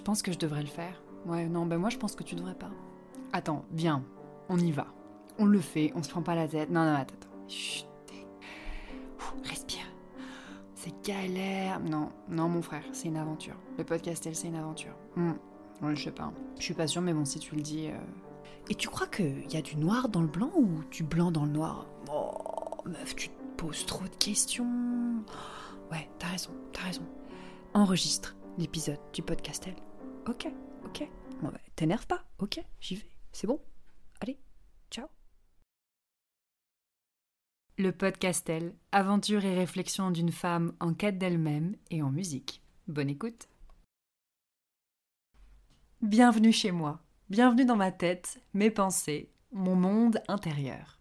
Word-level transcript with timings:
Tu 0.00 0.04
penses 0.04 0.22
que 0.22 0.32
je 0.32 0.38
devrais 0.38 0.62
le 0.62 0.66
faire 0.66 1.02
Ouais, 1.26 1.46
non, 1.46 1.66
ben 1.66 1.76
moi 1.76 1.90
je 1.90 1.98
pense 1.98 2.16
que 2.16 2.22
tu 2.22 2.34
devrais 2.34 2.54
pas. 2.54 2.70
Attends, 3.34 3.66
viens, 3.70 4.02
on 4.48 4.56
y 4.56 4.70
va. 4.72 4.86
On 5.38 5.44
le 5.44 5.60
fait, 5.60 5.92
on 5.94 6.02
se 6.02 6.08
prend 6.08 6.22
pas 6.22 6.34
la 6.34 6.48
tête. 6.48 6.70
Non, 6.70 6.86
non, 6.86 6.94
attends, 6.94 7.16
attends. 7.20 7.48
Chut. 7.48 7.84
respire. 9.44 9.84
C'est 10.74 10.94
galère. 11.06 11.80
Non, 11.80 12.08
non, 12.30 12.48
mon 12.48 12.62
frère, 12.62 12.82
c'est 12.92 13.08
une 13.08 13.18
aventure. 13.18 13.56
Le 13.76 13.84
podcast, 13.84 14.26
c'est 14.32 14.48
une 14.48 14.54
aventure. 14.56 14.94
Hmm. 15.16 15.32
Ouais, 15.82 15.94
je 15.94 16.04
sais 16.04 16.12
pas. 16.12 16.32
Je 16.56 16.62
suis 16.62 16.72
pas 16.72 16.86
sûre, 16.86 17.02
mais 17.02 17.12
bon, 17.12 17.26
si 17.26 17.38
tu 17.38 17.54
le 17.54 17.60
dis. 17.60 17.88
euh, 17.88 17.98
Et 18.70 18.74
tu 18.76 18.88
crois 18.88 19.06
qu'il 19.06 19.52
y 19.52 19.56
a 19.58 19.60
du 19.62 19.76
noir 19.76 20.08
dans 20.08 20.22
le 20.22 20.28
blanc 20.28 20.50
ou 20.56 20.66
du 20.90 21.02
blanc 21.02 21.30
dans 21.30 21.44
le 21.44 21.52
noir? 21.52 21.84
Oh, 22.10 22.32
meuf, 22.86 23.14
tu 23.16 23.28
te 23.28 23.34
poses 23.58 23.84
trop 23.84 24.04
de 24.04 24.16
questions. 24.18 25.22
Ouais, 25.92 26.08
t'as 26.18 26.28
raison, 26.28 26.52
t'as 26.72 26.84
raison. 26.84 27.02
Enregistre 27.74 28.34
l'épisode 28.56 28.98
du 29.12 29.20
podcastel. 29.20 29.74
Ok, 30.30 30.46
ok. 30.84 31.08
Bah, 31.42 31.50
t'énerve 31.74 32.06
pas, 32.06 32.24
ok, 32.38 32.60
j'y 32.80 32.94
vais. 32.94 33.10
C'est 33.32 33.48
bon. 33.48 33.60
Allez, 34.20 34.38
ciao. 34.88 35.08
Le 37.76 37.90
podcastel, 37.90 38.76
aventure 38.92 39.44
et 39.44 39.56
réflexion 39.56 40.12
d'une 40.12 40.30
femme 40.30 40.72
en 40.78 40.94
quête 40.94 41.18
d'elle-même 41.18 41.74
et 41.90 42.00
en 42.00 42.10
musique. 42.10 42.62
Bonne 42.86 43.10
écoute. 43.10 43.48
Bienvenue 46.00 46.52
chez 46.52 46.70
moi, 46.70 47.00
bienvenue 47.28 47.64
dans 47.64 47.74
ma 47.76 47.90
tête, 47.90 48.40
mes 48.54 48.70
pensées, 48.70 49.32
mon 49.50 49.74
monde 49.74 50.22
intérieur. 50.28 51.00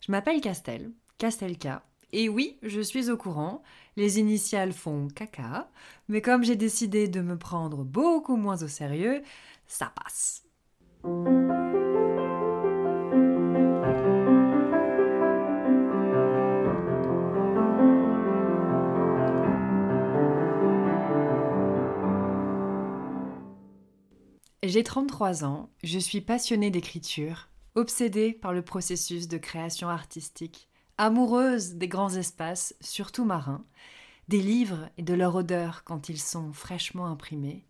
Je 0.00 0.12
m'appelle 0.12 0.42
Castel, 0.42 0.92
Castelka, 1.16 1.86
et 2.12 2.28
oui, 2.28 2.58
je 2.62 2.80
suis 2.80 3.10
au 3.10 3.16
courant, 3.16 3.62
les 3.96 4.18
initiales 4.18 4.72
font 4.72 5.08
caca, 5.08 5.68
mais 6.08 6.20
comme 6.20 6.44
j'ai 6.44 6.56
décidé 6.56 7.08
de 7.08 7.20
me 7.20 7.36
prendre 7.36 7.84
beaucoup 7.84 8.36
moins 8.36 8.62
au 8.62 8.68
sérieux, 8.68 9.22
ça 9.66 9.92
passe. 10.02 10.44
J'ai 24.62 24.82
33 24.82 25.44
ans, 25.44 25.70
je 25.84 25.98
suis 25.98 26.20
passionnée 26.20 26.70
d'écriture, 26.70 27.48
obsédée 27.76 28.32
par 28.32 28.52
le 28.52 28.62
processus 28.62 29.28
de 29.28 29.38
création 29.38 29.88
artistique, 29.88 30.68
amoureuse 30.98 31.74
des 31.74 31.88
grands 31.88 32.14
espaces, 32.14 32.74
surtout 32.80 33.24
marins, 33.24 33.64
des 34.28 34.40
livres 34.40 34.88
et 34.98 35.02
de 35.02 35.14
leur 35.14 35.34
odeur 35.34 35.84
quand 35.84 36.08
ils 36.08 36.20
sont 36.20 36.52
fraîchement 36.52 37.06
imprimés, 37.06 37.64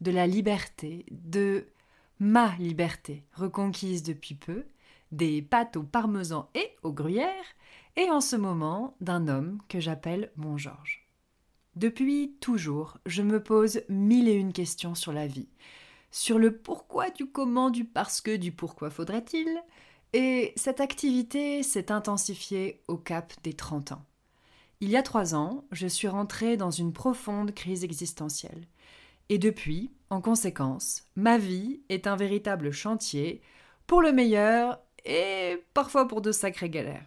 de 0.00 0.10
la 0.10 0.26
liberté, 0.26 1.04
de 1.10 1.66
ma 2.20 2.54
liberté 2.56 3.24
reconquise 3.34 4.02
depuis 4.02 4.34
peu, 4.34 4.64
des 5.12 5.42
pâtes 5.42 5.76
au 5.76 5.82
parmesan 5.82 6.48
et 6.54 6.74
au 6.82 6.92
gruyère, 6.92 7.44
et 7.96 8.10
en 8.10 8.20
ce 8.20 8.36
moment 8.36 8.96
d'un 9.00 9.26
homme 9.28 9.58
que 9.68 9.80
j'appelle 9.80 10.30
mon 10.36 10.56
Georges. 10.56 11.08
Depuis 11.76 12.36
toujours, 12.40 12.98
je 13.06 13.22
me 13.22 13.42
pose 13.42 13.82
mille 13.88 14.28
et 14.28 14.34
une 14.34 14.52
questions 14.52 14.94
sur 14.94 15.12
la 15.12 15.26
vie, 15.26 15.48
sur 16.10 16.38
le 16.38 16.56
pourquoi 16.56 17.10
du 17.10 17.26
comment 17.26 17.70
du 17.70 17.84
parce 17.84 18.20
que 18.20 18.36
du 18.36 18.52
pourquoi 18.52 18.90
faudrait-il, 18.90 19.48
et 20.12 20.52
cette 20.56 20.80
activité 20.80 21.62
s'est 21.62 21.92
intensifiée 21.92 22.82
au 22.88 22.96
cap 22.96 23.32
des 23.42 23.52
30 23.52 23.92
ans. 23.92 24.04
Il 24.80 24.90
y 24.90 24.96
a 24.96 25.02
trois 25.02 25.34
ans, 25.34 25.64
je 25.72 25.86
suis 25.86 26.08
rentrée 26.08 26.56
dans 26.56 26.70
une 26.70 26.92
profonde 26.92 27.52
crise 27.52 27.84
existentielle. 27.84 28.66
Et 29.28 29.38
depuis, 29.38 29.90
en 30.08 30.20
conséquence, 30.20 31.04
ma 31.16 31.36
vie 31.36 31.80
est 31.88 32.06
un 32.06 32.16
véritable 32.16 32.70
chantier, 32.70 33.42
pour 33.86 34.02
le 34.02 34.12
meilleur 34.12 34.78
et 35.04 35.64
parfois 35.74 36.06
pour 36.06 36.20
de 36.20 36.30
sacrées 36.32 36.70
galères. 36.70 37.06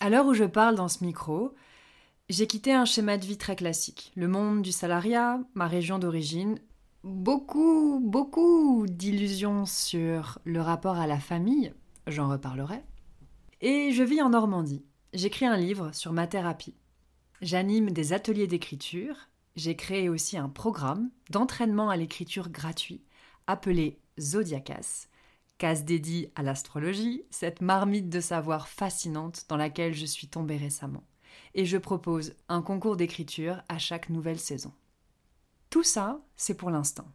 À 0.00 0.10
l'heure 0.10 0.26
où 0.26 0.34
je 0.34 0.44
parle 0.44 0.74
dans 0.74 0.88
ce 0.88 1.02
micro, 1.02 1.54
j'ai 2.28 2.46
quitté 2.46 2.72
un 2.72 2.84
schéma 2.84 3.16
de 3.16 3.24
vie 3.24 3.38
très 3.38 3.56
classique. 3.56 4.12
Le 4.14 4.28
monde 4.28 4.60
du 4.60 4.72
salariat, 4.72 5.40
ma 5.54 5.66
région 5.66 5.98
d'origine, 5.98 6.58
beaucoup, 7.02 8.00
beaucoup 8.04 8.84
d'illusions 8.86 9.64
sur 9.64 10.38
le 10.44 10.60
rapport 10.60 10.96
à 10.96 11.06
la 11.06 11.18
famille, 11.18 11.72
j'en 12.06 12.28
reparlerai. 12.28 12.82
Et 13.62 13.92
je 13.92 14.02
vis 14.02 14.20
en 14.20 14.30
Normandie. 14.30 14.84
J'écris 15.14 15.46
un 15.46 15.56
livre 15.56 15.94
sur 15.94 16.12
ma 16.12 16.26
thérapie. 16.26 16.74
J'anime 17.40 17.90
des 17.90 18.12
ateliers 18.12 18.46
d'écriture. 18.46 19.16
J'ai 19.54 19.76
créé 19.76 20.10
aussi 20.10 20.36
un 20.36 20.50
programme 20.50 21.10
d'entraînement 21.30 21.88
à 21.88 21.96
l'écriture 21.96 22.50
gratuit 22.50 23.02
appelé 23.46 23.98
Zodiacas, 24.18 25.06
case 25.58 25.84
dédiée 25.84 26.32
à 26.34 26.42
l'astrologie, 26.42 27.22
cette 27.30 27.60
marmite 27.60 28.08
de 28.08 28.20
savoir 28.20 28.68
fascinante 28.68 29.44
dans 29.48 29.56
laquelle 29.56 29.94
je 29.94 30.06
suis 30.06 30.28
tombée 30.28 30.56
récemment. 30.56 31.04
Et 31.54 31.66
je 31.66 31.78
propose 31.78 32.34
un 32.48 32.62
concours 32.62 32.96
d'écriture 32.96 33.62
à 33.68 33.78
chaque 33.78 34.08
nouvelle 34.08 34.38
saison. 34.38 34.72
Tout 35.70 35.82
ça, 35.82 36.20
c'est 36.36 36.56
pour 36.56 36.70
l'instant. 36.70 37.10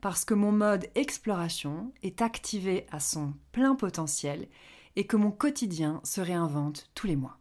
Parce 0.00 0.24
que 0.24 0.34
mon 0.34 0.52
mode 0.52 0.88
exploration 0.94 1.92
est 2.02 2.22
activé 2.22 2.86
à 2.90 3.00
son 3.00 3.34
plein 3.52 3.74
potentiel 3.74 4.48
et 4.94 5.06
que 5.06 5.16
mon 5.16 5.30
quotidien 5.30 6.00
se 6.04 6.20
réinvente 6.20 6.90
tous 6.94 7.06
les 7.06 7.16
mois. 7.16 7.38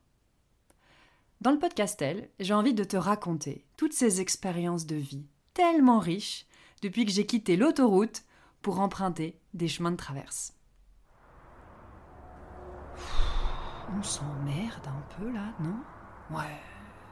Dans 1.41 1.51
le 1.51 1.59
podcastel, 1.59 2.29
j'ai 2.39 2.53
envie 2.53 2.73
de 2.73 2.83
te 2.83 2.97
raconter 2.97 3.65
toutes 3.77 3.93
ces 3.93 4.21
expériences 4.21 4.85
de 4.85 4.95
vie 4.95 5.25
tellement 5.53 5.99
riches 5.99 6.45
depuis 6.81 7.05
que 7.05 7.11
j'ai 7.11 7.25
quitté 7.25 7.55
l'autoroute 7.55 8.24
pour 8.65 8.79
emprunter 8.79 9.39
des 9.53 9.67
chemins 9.67 9.91
de 9.91 9.95
traverse. 9.95 10.55
On 13.95 14.01
s'emmerde 14.01 14.87
un 14.87 15.03
peu 15.15 15.31
là, 15.31 15.53
non? 15.59 15.77
Ouais, 16.35 16.59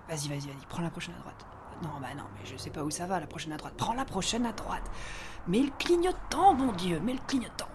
vas-y, 0.09 0.29
vas-y, 0.29 0.47
vas-y, 0.47 0.65
prends 0.67 0.81
la 0.81 0.89
prochaine 0.89 1.13
à 1.13 1.19
droite. 1.19 1.45
Non, 1.83 1.99
bah 2.01 2.15
non, 2.17 2.23
mais 2.33 2.43
je 2.43 2.57
sais 2.57 2.71
pas 2.71 2.83
où 2.83 2.89
ça 2.89 3.05
va, 3.05 3.19
la 3.19 3.27
prochaine 3.27 3.53
à 3.53 3.57
droite. 3.57 3.75
Prends 3.77 3.93
la 3.93 4.03
prochaine 4.03 4.47
à 4.47 4.51
droite. 4.51 4.89
Mais 5.47 5.59
le 5.59 5.69
clignotant, 5.77 6.55
mon 6.55 6.71
Dieu, 6.71 6.99
mais 7.03 7.13
le 7.13 7.19
clignotant. 7.19 7.69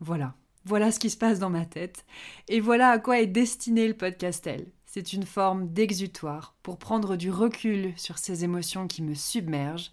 Voilà, 0.00 0.34
voilà 0.66 0.92
ce 0.92 1.00
qui 1.00 1.08
se 1.08 1.16
passe 1.16 1.38
dans 1.38 1.48
ma 1.48 1.64
tête. 1.64 2.04
Et 2.48 2.60
voilà 2.60 2.90
à 2.90 2.98
quoi 2.98 3.20
est 3.20 3.26
destiné 3.26 3.88
le 3.88 3.96
podcastel. 3.96 4.70
C'est 4.84 5.14
une 5.14 5.24
forme 5.24 5.72
d'exutoire 5.72 6.56
pour 6.62 6.78
prendre 6.78 7.16
du 7.16 7.30
recul 7.30 7.94
sur 7.96 8.18
ces 8.18 8.44
émotions 8.44 8.86
qui 8.86 9.00
me 9.02 9.14
submergent. 9.14 9.92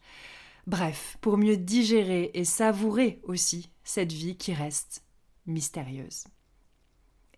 Bref, 0.67 1.17
pour 1.21 1.37
mieux 1.37 1.55
digérer 1.55 2.29
et 2.33 2.43
savourer 2.43 3.21
aussi 3.23 3.71
cette 3.85 4.11
vie 4.11 4.35
qui 4.35 4.53
reste 4.53 5.01
mystérieuse. 5.45 6.25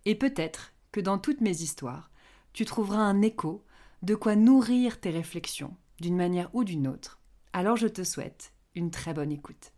Et 0.06 0.16
peut-être 0.16 0.74
que 0.92 1.00
dans 1.00 1.20
toutes 1.20 1.42
mes 1.42 1.62
histoires, 1.62 2.10
tu 2.54 2.66
trouveras 2.66 3.04
un 3.04 3.22
écho, 3.22 3.64
de 4.02 4.16
quoi 4.16 4.36
nourrir 4.36 5.00
tes 5.00 5.12
réflexions, 5.12 5.78
d'une 6.00 6.16
manière 6.16 6.50
ou 6.56 6.64
d'une 6.64 6.88
autre. 6.88 7.20
Alors 7.54 7.78
je 7.78 7.88
te 7.88 8.04
souhaite 8.04 8.52
une 8.74 8.90
très 8.90 9.14
bonne 9.14 9.32
écoute. 9.32 9.74